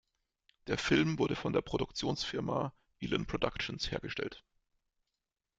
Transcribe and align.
Der 0.65 0.79
Film 0.79 1.19
wurde 1.19 1.35
von 1.35 1.53
der 1.53 1.61
Produktionsfirma 1.61 2.73
Elan 3.01 3.27
Productions 3.27 3.91
hergestellt. 3.91 4.43